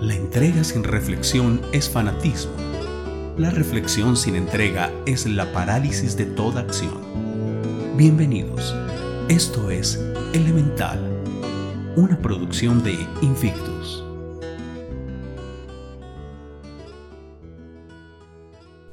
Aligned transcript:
La 0.00 0.14
entrega 0.16 0.64
sin 0.64 0.82
reflexión 0.82 1.62
es 1.72 1.88
fanatismo. 1.88 2.50
La 3.36 3.50
reflexión 3.50 4.16
sin 4.16 4.34
entrega 4.34 4.90
es 5.06 5.24
la 5.24 5.52
parálisis 5.52 6.16
de 6.16 6.24
toda 6.24 6.62
acción. 6.62 6.98
Bienvenidos. 7.96 8.74
Esto 9.28 9.70
es 9.70 10.04
Elemental, 10.32 10.98
una 11.94 12.18
producción 12.18 12.82
de 12.82 12.94
Invictus. 13.22 14.07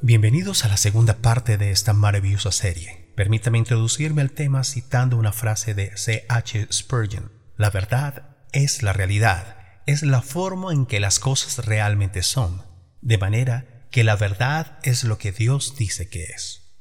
Bienvenidos 0.01 0.65
a 0.65 0.67
la 0.67 0.77
segunda 0.77 1.17
parte 1.17 1.57
de 1.57 1.71
esta 1.71 1.93
maravillosa 1.93 2.51
serie. 2.51 3.11
Permítame 3.15 3.57
introducirme 3.57 4.21
al 4.21 4.31
tema 4.31 4.63
citando 4.63 5.17
una 5.17 5.31
frase 5.31 5.73
de 5.73 5.95
C.H. 5.95 6.67
Spurgeon. 6.71 7.31
La 7.55 7.69
verdad 7.69 8.35
es 8.51 8.83
la 8.83 8.93
realidad, 8.93 9.57
es 9.87 10.03
la 10.03 10.21
forma 10.21 10.73
en 10.73 10.85
que 10.85 10.99
las 10.99 11.17
cosas 11.19 11.65
realmente 11.65 12.23
son, 12.23 12.63
de 13.01 13.17
manera 13.17 13.87
que 13.89 14.03
la 14.03 14.17
verdad 14.17 14.79
es 14.83 15.05
lo 15.05 15.17
que 15.17 15.31
Dios 15.31 15.75
dice 15.77 16.09
que 16.09 16.25
es. 16.25 16.77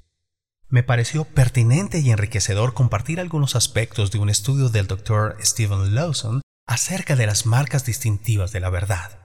Me 0.69 0.83
pareció 0.83 1.24
pertinente 1.24 2.00
y 2.00 2.10
enriquecedor 2.10 2.74
compartir 2.74 3.20
algunos 3.20 3.55
aspectos 3.55 4.10
de 4.10 4.19
un 4.19 4.28
estudio 4.28 4.70
del 4.70 4.88
Dr. 4.88 5.36
Stephen 5.41 5.94
Lawson 5.94 6.42
acerca 6.66 7.14
de 7.14 7.27
las 7.27 7.46
marcas 7.46 7.86
distintivas 7.86 8.50
de 8.50 8.60
la 8.60 8.70
verdad. 8.70 9.23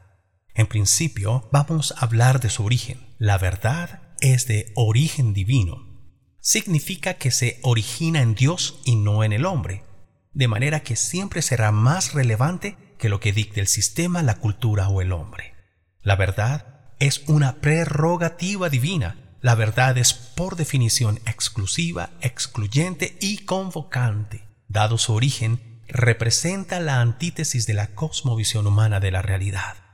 En 0.59 0.67
principio, 0.67 1.47
vamos 1.53 1.93
a 1.95 2.03
hablar 2.03 2.41
de 2.41 2.49
su 2.49 2.65
origen. 2.65 2.99
La 3.17 3.37
verdad 3.37 4.01
es 4.19 4.45
de 4.45 4.73
origen 4.75 5.33
divino. 5.33 6.03
Significa 6.41 7.13
que 7.13 7.31
se 7.31 7.61
origina 7.63 8.21
en 8.21 8.35
Dios 8.35 8.81
y 8.83 8.97
no 8.97 9.23
en 9.23 9.31
el 9.31 9.45
hombre, 9.45 9.85
de 10.33 10.49
manera 10.49 10.81
que 10.81 10.97
siempre 10.97 11.41
será 11.41 11.71
más 11.71 12.11
relevante 12.11 12.75
que 12.97 13.07
lo 13.07 13.21
que 13.21 13.31
dicte 13.31 13.61
el 13.61 13.67
sistema, 13.67 14.21
la 14.21 14.35
cultura 14.35 14.89
o 14.89 14.99
el 15.01 15.13
hombre. 15.13 15.53
La 16.01 16.17
verdad 16.17 16.91
es 16.99 17.23
una 17.27 17.61
prerrogativa 17.61 18.69
divina. 18.69 19.37
La 19.39 19.55
verdad 19.55 19.97
es 19.97 20.13
por 20.13 20.57
definición 20.57 21.21
exclusiva, 21.25 22.09
excluyente 22.19 23.17
y 23.21 23.45
convocante. 23.45 24.43
Dado 24.67 24.97
su 24.97 25.13
origen, 25.13 25.81
representa 25.87 26.81
la 26.81 26.99
antítesis 26.99 27.65
de 27.65 27.75
la 27.75 27.95
cosmovisión 27.95 28.67
humana 28.67 28.99
de 28.99 29.11
la 29.11 29.21
realidad. 29.21 29.88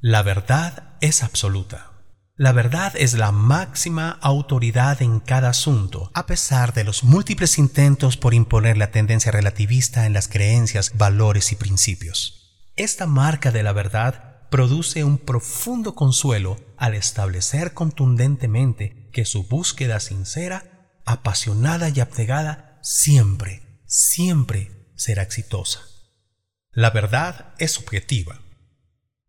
La 0.00 0.22
verdad 0.22 0.98
es 1.00 1.22
absoluta. 1.22 1.92
La 2.36 2.52
verdad 2.52 2.92
es 2.96 3.14
la 3.14 3.32
máxima 3.32 4.10
autoridad 4.20 5.00
en 5.00 5.20
cada 5.20 5.48
asunto, 5.48 6.10
a 6.12 6.26
pesar 6.26 6.74
de 6.74 6.84
los 6.84 7.02
múltiples 7.02 7.56
intentos 7.56 8.18
por 8.18 8.34
imponer 8.34 8.76
la 8.76 8.90
tendencia 8.90 9.32
relativista 9.32 10.04
en 10.04 10.12
las 10.12 10.28
creencias, 10.28 10.98
valores 10.98 11.50
y 11.52 11.56
principios. 11.56 12.68
Esta 12.76 13.06
marca 13.06 13.50
de 13.50 13.62
la 13.62 13.72
verdad 13.72 14.46
produce 14.50 15.02
un 15.02 15.16
profundo 15.16 15.94
consuelo 15.94 16.58
al 16.76 16.92
establecer 16.92 17.72
contundentemente 17.72 19.08
que 19.14 19.24
su 19.24 19.48
búsqueda 19.48 19.98
sincera, 19.98 20.90
apasionada 21.06 21.88
y 21.88 22.00
abnegada 22.00 22.78
siempre, 22.82 23.80
siempre 23.86 24.92
será 24.94 25.22
exitosa. 25.22 25.80
La 26.70 26.90
verdad 26.90 27.54
es 27.58 27.78
objetiva 27.78 28.42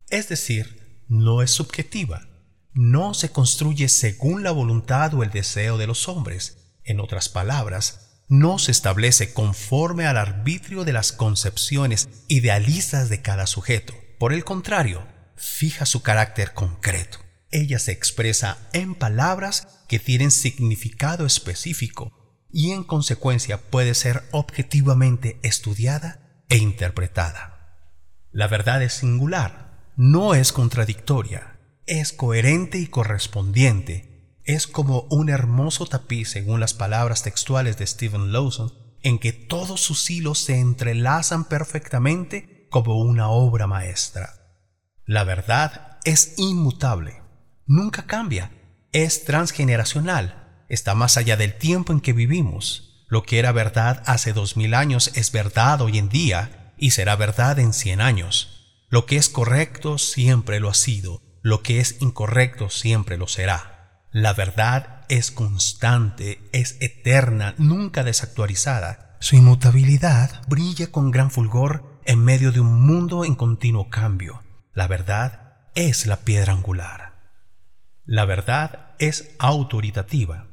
es 0.09 0.29
decir, 0.29 1.03
no 1.07 1.41
es 1.41 1.51
subjetiva, 1.51 2.27
no 2.73 3.13
se 3.13 3.31
construye 3.31 3.89
según 3.89 4.43
la 4.43 4.51
voluntad 4.51 5.13
o 5.13 5.23
el 5.23 5.31
deseo 5.31 5.77
de 5.77 5.87
los 5.87 6.07
hombres. 6.07 6.75
En 6.83 6.99
otras 6.99 7.27
palabras, 7.27 8.23
no 8.29 8.59
se 8.59 8.71
establece 8.71 9.33
conforme 9.33 10.05
al 10.05 10.17
arbitrio 10.17 10.83
de 10.83 10.93
las 10.93 11.11
concepciones 11.11 12.09
idealistas 12.27 13.09
de 13.09 13.21
cada 13.21 13.47
sujeto. 13.47 13.93
Por 14.19 14.33
el 14.33 14.43
contrario, 14.43 15.07
fija 15.35 15.85
su 15.85 16.01
carácter 16.01 16.53
concreto. 16.53 17.19
Ella 17.51 17.79
se 17.79 17.93
expresa 17.93 18.57
en 18.73 18.95
palabras 18.95 19.67
que 19.87 19.99
tienen 19.99 20.31
significado 20.31 21.25
específico 21.25 22.11
y 22.51 22.71
en 22.71 22.83
consecuencia 22.83 23.69
puede 23.69 23.93
ser 23.93 24.23
objetivamente 24.31 25.39
estudiada 25.43 26.43
e 26.49 26.57
interpretada. 26.57 27.57
La 28.31 28.47
verdad 28.47 28.83
es 28.83 28.93
singular, 28.93 29.66
no 29.97 30.35
es 30.35 30.53
contradictoria, 30.53 31.59
es 31.87 32.13
coherente 32.13 32.77
y 32.77 32.85
correspondiente. 32.85 34.39
Es 34.43 34.67
como 34.67 35.07
un 35.09 35.29
hermoso 35.29 35.87
tapiz, 35.87 36.29
según 36.29 36.59
las 36.59 36.75
palabras 36.75 37.23
textuales 37.23 37.79
de 37.79 37.87
Stephen 37.87 38.31
Lawson, 38.31 38.71
en 39.01 39.17
que 39.17 39.33
todos 39.33 39.81
sus 39.81 40.07
hilos 40.11 40.37
se 40.37 40.59
entrelazan 40.59 41.45
perfectamente 41.45 42.67
como 42.69 42.99
una 42.99 43.29
obra 43.29 43.65
maestra. 43.65 44.35
La 45.05 45.23
verdad 45.23 45.97
es 46.03 46.35
inmutable, 46.37 47.23
nunca 47.65 48.05
cambia, 48.05 48.51
es 48.91 49.25
transgeneracional, 49.25 50.63
está 50.69 50.93
más 50.93 51.17
allá 51.17 51.37
del 51.37 51.57
tiempo 51.57 51.91
en 51.91 52.01
que 52.01 52.13
vivimos. 52.13 53.03
Lo 53.07 53.23
que 53.23 53.39
era 53.39 53.51
verdad 53.51 54.03
hace 54.05 54.31
dos 54.31 54.57
mil 54.57 54.75
años 54.75 55.11
es 55.15 55.31
verdad 55.31 55.81
hoy 55.81 55.97
en 55.97 56.09
día 56.09 56.75
y 56.77 56.91
será 56.91 57.15
verdad 57.15 57.57
en 57.57 57.73
cien 57.73 57.99
años. 57.99 58.56
Lo 58.89 59.05
que 59.05 59.17
es 59.17 59.27
correcto 59.27 59.97
siempre 59.97 60.61
lo 60.61 60.69
ha 60.69 60.73
sido, 60.73 61.21
lo 61.41 61.61
que 61.61 61.81
es 61.81 62.01
incorrecto 62.01 62.69
siempre 62.69 63.17
lo 63.17 63.27
será. 63.27 64.05
La 64.11 64.31
verdad 64.31 65.05
es 65.09 65.29
constante, 65.29 66.39
es 66.53 66.77
eterna, 66.79 67.53
nunca 67.57 68.05
desactualizada. 68.05 69.17
Su 69.19 69.35
inmutabilidad 69.35 70.41
brilla 70.47 70.89
con 70.89 71.11
gran 71.11 71.31
fulgor 71.31 71.99
en 72.05 72.23
medio 72.23 72.53
de 72.53 72.61
un 72.61 72.81
mundo 72.81 73.25
en 73.25 73.35
continuo 73.35 73.89
cambio. 73.89 74.41
La 74.73 74.87
verdad 74.87 75.57
es 75.75 76.05
la 76.05 76.21
piedra 76.21 76.53
angular. 76.53 77.33
La 78.05 78.23
verdad 78.23 78.95
es 78.99 79.35
autoritativa. 79.37 80.47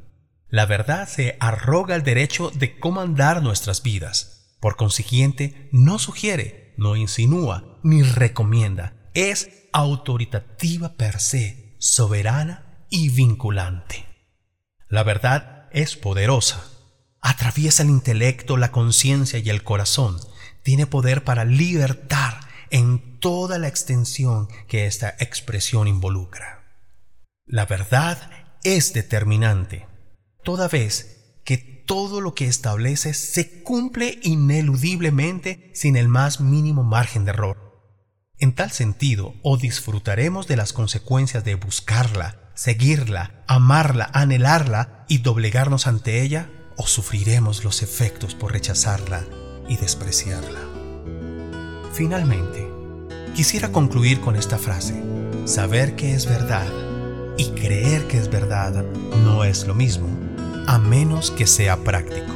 La 0.49 0.67
verdad 0.67 1.09
se 1.09 1.37
arroga 1.39 1.95
el 1.95 2.03
derecho 2.03 2.51
de 2.51 2.81
comandar 2.81 3.45
nuestras 3.45 3.85
vidas. 3.85 4.57
Por 4.61 4.75
consiguiente, 4.75 5.69
no 5.71 6.01
sugiere, 6.01 6.75
no 6.77 6.97
insinúa 6.97 7.74
ni 7.85 8.03
recomienda. 8.03 8.95
Es 9.15 9.69
autoritativa 9.73 10.97
per 10.97 11.21
se, 11.21 11.77
soberana 11.79 12.87
y 12.91 13.11
vinculante. 13.11 14.07
La 14.89 15.05
verdad 15.05 15.69
es 15.71 15.95
poderosa. 15.95 16.65
Atraviesa 17.21 17.85
el 17.85 17.91
intelecto, 17.91 18.57
la 18.57 18.73
conciencia 18.73 19.39
y 19.39 19.49
el 19.51 19.63
corazón. 19.63 20.19
Tiene 20.63 20.87
poder 20.87 21.23
para 21.23 21.45
libertar 21.45 22.41
en 22.71 23.21
toda 23.21 23.59
la 23.59 23.69
extensión 23.69 24.49
que 24.67 24.87
esta 24.87 25.15
expresión 25.21 25.87
involucra. 25.87 26.65
La 27.47 27.67
verdad 27.67 28.31
es 28.65 28.95
determinante, 28.95 29.87
toda 30.43 30.69
vez 30.69 31.41
que 31.45 31.59
todo 31.59 32.21
lo 32.21 32.35
que 32.35 32.47
establece 32.47 33.13
se 33.13 33.63
cumple 33.63 34.19
ineludiblemente 34.23 35.71
sin 35.75 35.97
el 35.97 36.09
más 36.09 36.41
mínimo 36.41 36.83
margen 36.83 37.25
de 37.25 37.33
error. 37.33 37.64
En 38.39 38.53
tal 38.53 38.71
sentido, 38.73 39.35
o 39.43 39.57
disfrutaremos 39.57 40.49
de 40.49 40.57
las 40.57 40.73
consecuencias 40.73 41.45
de 41.45 41.55
buscarla, 41.55 42.37
seguirla, 42.55 43.45
amarla, 43.47 44.11
anhelarla 44.13 45.05
y 45.09 45.19
doblegarnos 45.19 45.87
ante 45.87 46.23
ella, 46.23 46.51
o 46.77 46.87
sufriremos 46.87 47.63
los 47.63 47.83
efectos 47.83 48.35
por 48.35 48.53
rechazarla 48.53 49.25
y 49.69 49.77
despreciarla. 49.77 50.61
Finalmente, 51.93 52.69
quisiera 53.35 53.71
concluir 53.71 54.21
con 54.21 54.35
esta 54.35 54.59
frase. 54.59 55.01
Saber 55.47 55.95
que 55.95 56.15
es 56.15 56.27
verdad 56.27 56.67
y 57.37 57.51
creer 57.51 58.09
que 58.09 58.19
es 58.19 58.31
verdad 58.31 58.85
no 59.23 59.45
es 59.45 59.67
lo 59.67 59.75
mismo 59.75 60.09
a 60.67 60.79
menos 60.79 61.31
que 61.31 61.47
sea 61.47 61.77
práctico. 61.77 62.33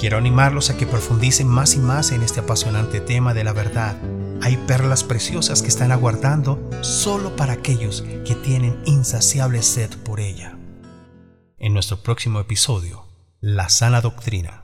Quiero 0.00 0.18
animarlos 0.18 0.70
a 0.70 0.76
que 0.76 0.86
profundicen 0.86 1.46
más 1.46 1.74
y 1.74 1.78
más 1.78 2.10
en 2.12 2.22
este 2.22 2.40
apasionante 2.40 3.00
tema 3.00 3.34
de 3.34 3.44
la 3.44 3.52
verdad. 3.52 3.96
Hay 4.44 4.58
perlas 4.58 5.04
preciosas 5.04 5.62
que 5.62 5.68
están 5.68 5.90
aguardando 5.90 6.68
solo 6.82 7.34
para 7.34 7.54
aquellos 7.54 8.02
que 8.26 8.34
tienen 8.34 8.78
insaciable 8.84 9.62
sed 9.62 9.88
por 10.04 10.20
ella. 10.20 10.58
En 11.56 11.72
nuestro 11.72 12.02
próximo 12.02 12.40
episodio, 12.40 13.06
la 13.40 13.70
sana 13.70 14.02
doctrina. 14.02 14.63